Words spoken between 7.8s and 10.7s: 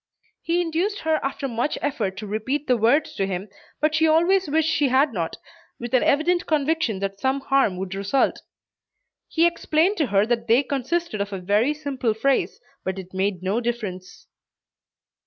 result. He explained to her that they